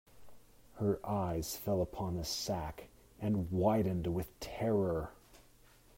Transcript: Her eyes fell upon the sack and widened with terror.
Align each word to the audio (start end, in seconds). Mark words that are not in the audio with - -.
Her 0.79 0.99
eyes 1.07 1.55
fell 1.55 1.79
upon 1.79 2.15
the 2.17 2.23
sack 2.25 2.87
and 3.19 3.51
widened 3.51 4.07
with 4.07 4.31
terror. 4.39 5.11